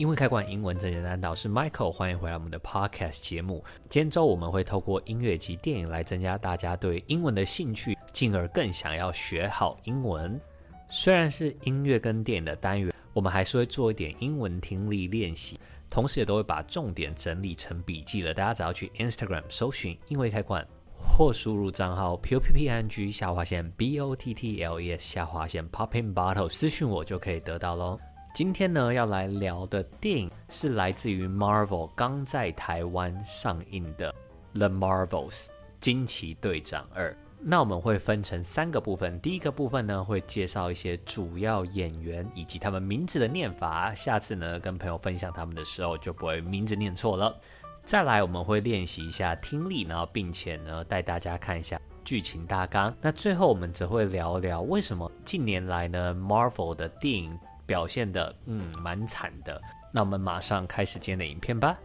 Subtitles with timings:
[0.00, 3.62] 因为开馆英文真简单，导师 Michael，欢迎回来我们的 Podcast 节目。
[3.90, 10.40] 今天周我们会透过音乐及电影来增加大家对英文的兴趣，进而更想要学好英文。
[10.88, 18.32] 虽然是音乐跟电影的单元，我们还是会做一点英文听力练习，同时也都会把重点整理成笔记了。
[18.32, 24.92] 大家只要去 Instagram 搜寻“英文开馆”或输入账号 p o p p n g 下划线 b o t t l e
[24.92, 28.00] s 下划线 popping bottle 私讯我就可以得到喽。
[28.40, 34.10] 今天呢，要来聊的电影是来自于 Marvel 刚在台湾上映的
[34.58, 35.44] 《The Marvels》
[35.78, 37.14] 惊奇队长二。
[37.38, 47.38] 那我们会分成三个部分，第一个部分呢，会介绍一些主要演员以及他们名字的念法，下次呢跟朋友分享他们的时候就不会名字念错了。
[47.84, 52.96] 再来我们会练习一下听力，然后并且呢带大家看一下剧情大纲。
[53.02, 57.38] 那最后我们则会聊聊为什么近年来呢 Marvel 的电影
[57.70, 59.62] 表现的嗯蛮惨的。
[59.92, 61.78] 那我们马上开始今天的影片吧。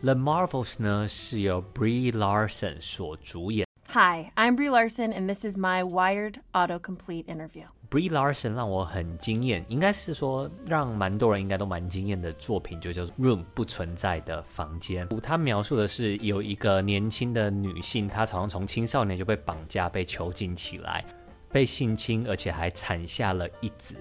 [0.00, 3.64] The Marvels 呢是由 Brie Larson 所主演。
[3.90, 7.66] Hi, I'm Brie Larson, and this is my Wired Autocomplete interview.
[7.88, 15.08] Brie Larson 让我很惊艳，应该是说让蛮多人应该都蛮惊艳的作品，就叫做《Room 不存在的房间》。
[15.20, 21.04] 它描述的是有一个年轻的女性，她好像从青少年就被绑架、被囚禁起来，
[21.52, 23.94] 被性侵，而且还产下了一子。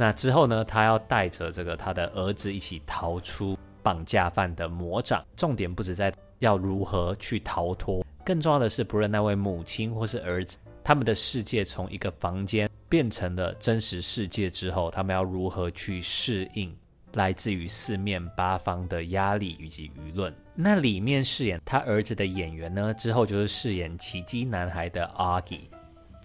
[0.00, 5.24] 那之后呢，他要带着这个他的儿子一起逃出绑架犯的魔掌。
[5.36, 8.06] 重点不止在要如何去逃脱。
[8.24, 16.72] 更重要的是，不论那位母亲或是儿子，他们的世界从一个房间变成了真实世界之后，他们要如何去适应
[17.14, 20.32] 来自于四面八方的压力以及舆论？
[20.54, 22.94] 那里面饰演他儿子的演员呢？
[22.94, 25.62] 之后就是饰演奇迹男孩的 Augie，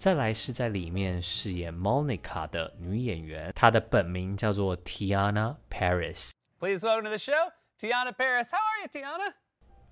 [0.04, 6.32] 再来是在里面饰演 Monica 的女演员，她的本名叫做 Teyonah Parris。
[6.60, 7.32] Please welcome to the show,
[7.80, 8.50] Teyonah Parris.
[8.50, 9.32] How are you, Teyonah?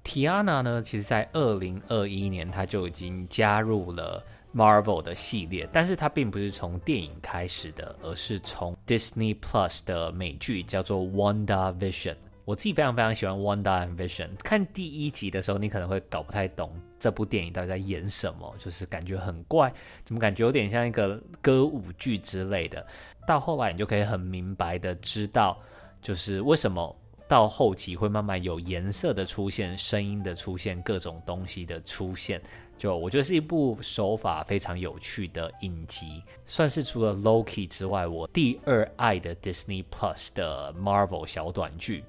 [0.04, 4.22] Teyonah 呢，其实在二零二一年，她就已经加入了
[4.54, 12.16] Marvel 的系列，但是她并不是从电影开始的，而是从 Disney Plus 的美剧叫做 WandaVision。
[12.44, 14.30] 我自己非常非常喜欢 WandaVision。
[14.42, 19.72] 看第一集的时候，你可能会搞不太懂这部电影到底在演什么，就是感觉很怪，
[20.04, 22.84] 怎么感觉有点像一个歌舞剧之类的。
[23.26, 25.58] 到后来，你就可以很明白的知道，
[26.00, 26.96] 就是为什么。
[27.28, 32.38] 到后期会慢慢有颜色的出现，声音的出现，各种东西的出现，
[32.76, 42.04] 就我觉得是一部手法非常有趣的影集，算是除了 Loki 之外，我第二爱的 Disney Plus 的 Marvel 小短剧。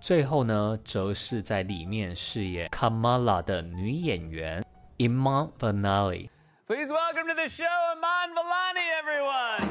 [0.00, 4.64] 最后呢，则是在里面饰演 Kamala 的女演员
[4.96, 6.30] Iman Vellani。
[6.66, 9.68] Please welcome to the show, Iman Vellani, everyone.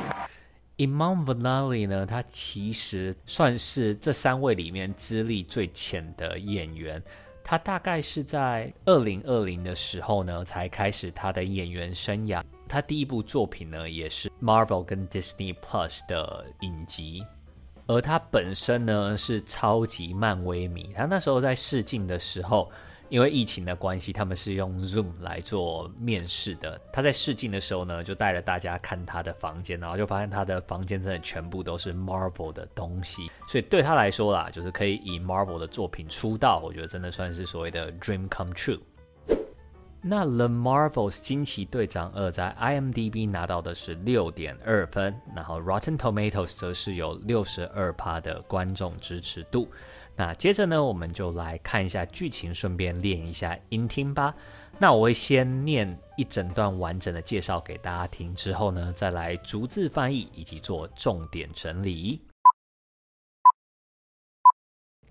[0.77, 7.01] Iman Vellani 呢，他其实算是这三位里面资历最浅的演员。
[7.43, 12.43] 他大概是在二零二零的时候呢，才开始他的演员生涯。
[12.67, 17.25] 他第一部作品呢，也是 Marvel 跟 Disney Plus 的影集。
[17.89, 20.93] 而他本身呢，是超级漫威迷。
[20.95, 22.71] 他那时候在试镜的时候。
[23.09, 26.79] 因为疫情的关系，他们是用 Zoom 来做面试的。
[26.93, 33.31] 他在试镜的时候呢，就带着大家看他的房间，然后就发现他的房间真的全部都是 Marvel 的东西。
[33.47, 38.79] 所以对他来说啦，就是可以以 Marvel 的作品出道，我觉得真的算是所谓的 Dream Come True。
[40.01, 49.67] 那 The Marvels 惊奇队长二在 IMDB 拿到的是六点二分，然后 Rotten Tomatoes 则是有六十二趴的观众支持度。
[50.15, 54.33] 那接着呢，我们就来看一下剧情，顺便练一下音听吧。
[54.77, 62.21] 那我会先念一整段完整的介绍给大家听，之后呢，再来逐字翻译以及做重点整理。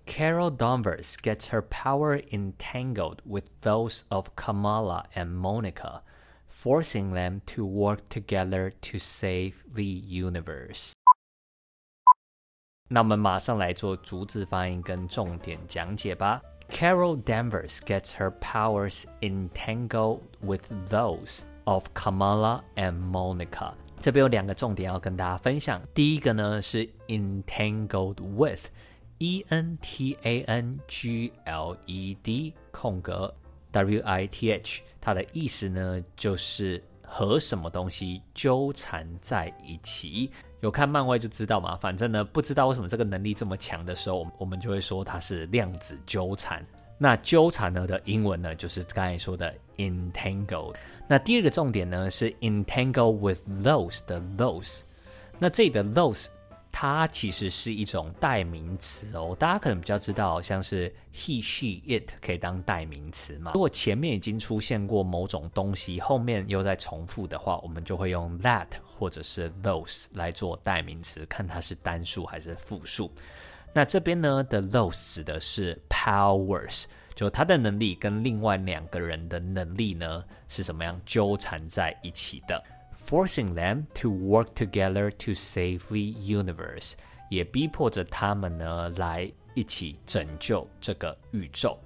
[0.08, 6.02] Carol Danvers gets her power entangled with those of Kamala and Monica,
[6.46, 10.92] forcing them to work together to save the universe.
[12.88, 16.40] 那我们马上来做逐字发音跟重点讲解吧。
[16.70, 23.72] Carol Danvers gets her powers entangled with those of Kamala and Monica。
[24.00, 25.82] 这边有两个重点要跟大家分享。
[25.92, 28.22] 第一个呢是 entangled
[29.19, 33.33] E n t a n g l e d 空格
[33.71, 40.31] W I T H，它的意思呢就是和什么东西纠缠在一起。
[40.61, 46.65] 有看漫威就知道嘛，反正呢，不知道为什么这个能力这么强的时候，我们就会说它是量子纠缠。
[46.97, 50.75] 那纠缠呢的英文呢，就是刚才说的 entangled。
[51.07, 54.81] 那第二个重点呢是 entangle with those 的 those。
[55.37, 56.27] 那这里的 those
[56.71, 59.35] 它其实是一种代名词哦。
[59.37, 63.51] 大家可能比较知道，像是 he、she、it 可以当代名词嘛。
[63.53, 73.11] 如果前面已经出现过某种东西，后面又在重复的话，我们就会用 that 或者是 those 来做代名词，看它是单数还是复数。
[73.73, 82.63] 那这边呢的 those 指的是 powers，就他的能力跟另外两个人的能力呢是怎么样纠缠在一起的。
[83.07, 86.93] Forcing them to work together to save the universe，
[87.29, 91.79] 也逼迫着他们呢来一起拯救这个宇宙。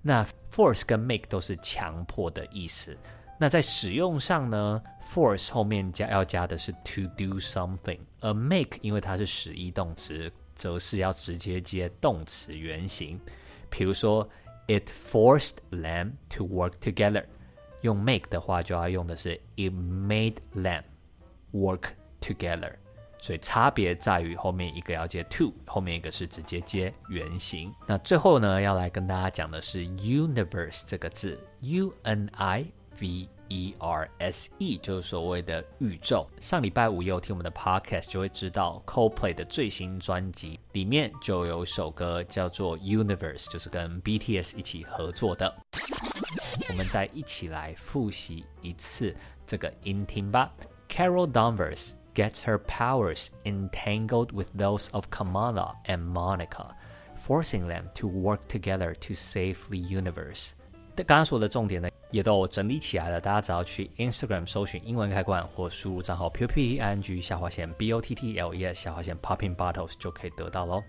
[0.00, 2.96] 那 force 跟 make 都是强迫的意思。
[3.38, 13.20] 那在使用上呢，force 后面加要加的是 to do something，而 make 因为它是使役动词，则是要直接接动词原形。
[13.68, 14.26] 比如说
[14.66, 17.24] ，It forced them to work together。
[17.82, 20.82] 用 make 的话，就要用的是 it made them
[21.52, 21.90] work
[22.20, 22.72] together，
[23.18, 27.72] 所以差别在于后面一个要接 to，后面一个是直接接原形。
[27.86, 32.64] 那最后呢，要来跟大家讲的是 universe 这个字，u n i
[33.00, 36.28] v e r s e，就是所谓的宇宙。
[36.40, 45.52] 上礼拜五有听我们的 podcast，就会知道 Coldplay 的最新专辑里面就有首歌叫做 Universe，就是跟 BTS 一起合作的。
[46.70, 49.12] 我们再一起来复习一次
[49.44, 50.52] 这个音听吧。
[50.88, 56.68] Carol Danvers gets her powers entangled with those of Kamala and Monica,
[57.20, 60.52] forcing them to work together to save the universe。
[60.94, 63.20] 刚刚说的重点呢，也都整理起来了。
[63.20, 68.80] 大家只要去 Instagram 搜寻英文开关，或输入账号 p p i n g 下划线 b o t t l e s
[68.80, 70.84] 下划线 popping bottles 就可以得到喽。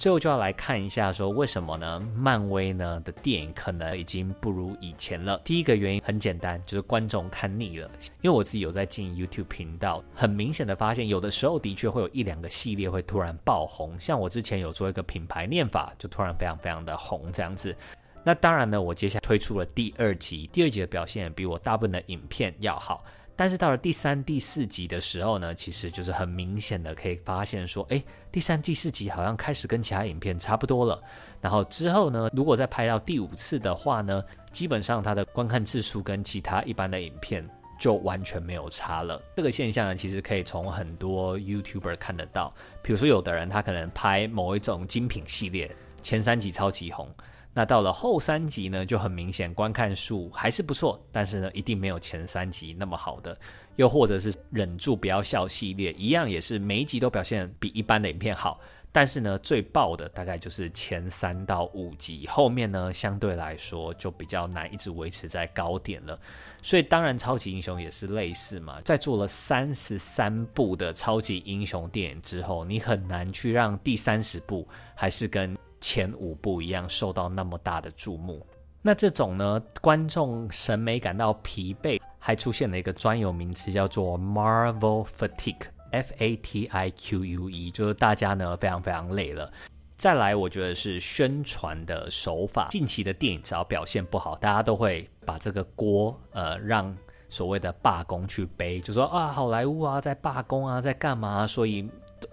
[0.00, 2.00] 最后就要来看一下，说为什么呢？
[2.16, 5.38] 漫威呢的电影可能已经不如以前了。
[5.44, 7.90] 第一个原因很简单，就是观众看腻了。
[8.22, 13.94] 因为我自己有在进 YouTube 频道，很明显的发现，有的时候的确会有一两个系列会突然爆红。
[14.00, 17.76] 像我之前有做一个品牌念法，就突然非常非常的红这样子。
[18.24, 23.04] 那当然呢，我接下来推出了第二集，第二集的表现比我大部分的影片要好。
[23.40, 31.02] 但是到了第三、第四集的时候呢，其实就是很明显的可以发现说，诶，第三、第四集好像开始跟其他影片差不多了。
[31.40, 34.22] 然后之后呢，如果再拍到第五次的话呢，
[34.52, 37.42] 基本上它的观看次数跟其他一般的影片
[37.78, 39.18] 就完全没有差了。
[39.34, 42.52] 这个现象呢，其实可以从很多 YouTuber 看得到。
[42.82, 47.08] 比如说，有的人他可能拍某一种精品系列，前三集超级红。
[47.52, 53.36] 那到了后三集呢，就很明显观看数还是不错，但是呢，一定没有前三集那么好的。
[53.76, 58.60] 又或者是忍住不要笑系列，一样也是每一集都表现比一般的影片好，
[58.92, 66.18] 但是呢，最爆的大概就是前三到五集，后面呢，相对来说就比较难一直维持在高点了。
[66.60, 78.44] 所以当然，超级英雄也是类似嘛，在做了三十三部的超级英雄电影之后，你很难去让第三十部还是跟前五部一样受到那么大的注目，
[78.82, 89.50] 那这种呢，观众审美感到疲惫，还出现了一个专有名词叫做 Marvel fatigue F a t i q u e，就是大家呢非常非常累了。
[89.96, 96.96] 再来，我觉得是宣传的手法，近期的电影只要表现不好，大家都会把这个锅呃让
[97.28, 101.86] 所谓的罢工去背，就说啊好莱坞啊在罢工啊在干嘛，所以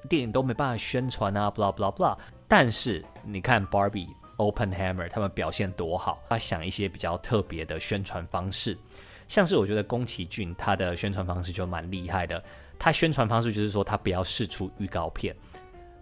[0.07, 2.17] 电影都没办法宣传啊，blah blah blah。
[2.47, 8.77] 但是你看 Barbie、Open Hammer，他们表现多好，他想一些比较特别的宣传方式，
[9.27, 12.41] 像是我觉得宫崎骏他的宣传方式就蛮厉害的。
[12.79, 15.35] 他宣传方式就是说他不要释出预告片，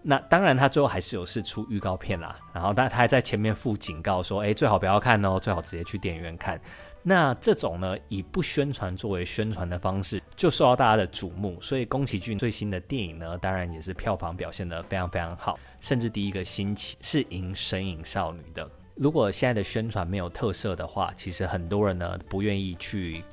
[0.01, 2.38] 那当然他最后还是有释出预告片啦。
[2.53, 6.60] 然后但他还在前面附警告说，诶，最好不要看哦，最好直接去电影院看。
[7.08, 11.55] 那这种呢，以不宣传作为宣传的方式，就受到大家的瞩目。
[11.62, 18.67] 所以宫崎骏最新的电影呢，当然也是票房表现得非常非常好，甚至第一个星期是赢《神隐少女》的。
[18.96, 23.24] 如果现在的宣传没有特色的话，其实很多人呢不愿意去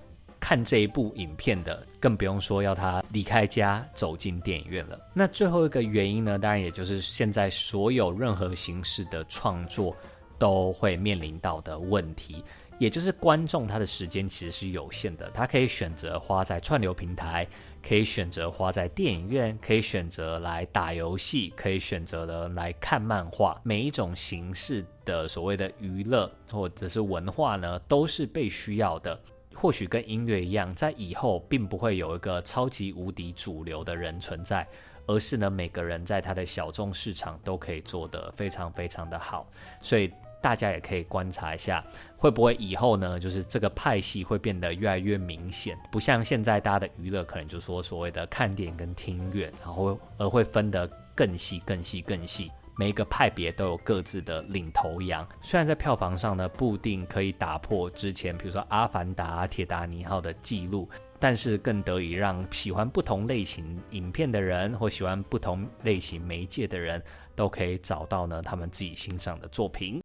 [0.42, 4.98] 看这一部影片的，更不用说要他离开家走进电影院了。
[5.14, 9.94] 那最后一个原因呢，当然也就是现在所有任何形式的创作
[10.40, 12.42] 都会面临到的问题。
[12.78, 17.46] 也就是观众他的时间其实是有限的，他可以选择花在串流平台，
[17.80, 23.60] 可以选择花在电影院，可以选择来打游戏，可以选择的来看漫画。
[23.62, 29.16] 每一种形式的所谓的娱乐或者是文化呢，都是被需要的。
[29.54, 34.66] 或许跟音乐一样，在以后并不会有一个超级无敌主流的人存在，
[35.06, 39.48] 而是呢，每个人在他的小众市场都可以做得非常非常的好。
[39.80, 40.10] 所以。
[40.42, 41.84] 大家也可以观察一下，
[42.16, 52.50] 会不会以后呢，就是这个派系会变得越来越明显，不像现在大家的娱乐可能就说所谓的看电影跟听音乐，然后而会分得更细、更细、更细。
[52.82, 67.00] 每一个派别都有各自的领头羊，虽然在票房上呢不一定可以打破之前，比如说《阿凡达》《铁达尼号》的记录，但是更得以让喜欢不同类型影片的人或喜欢不同类型媒介的人
[67.36, 70.02] 都可以找到呢他们自己欣赏的作品。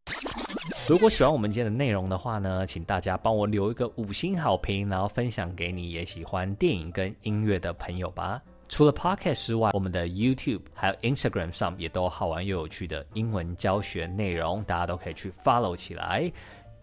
[0.88, 8.40] 如果喜欢我们今天的内容的话呢，请大家帮我留一个五星好评，然后分享给你也喜欢电影跟音乐的朋友吧。
[8.70, 16.32] 除了 Podcast 之外，我们的 YouTube 还有 Instagram 上也都好玩又有趣的英文教学内容，大家都可以去 follow 起来。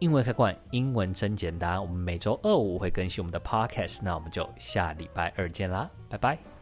[0.01, 1.81] 英文开罐，英文真简单。
[1.81, 6.54] 我们每周二五会更新我们的 Podcast，那我们就下礼拜二见啦，拜拜。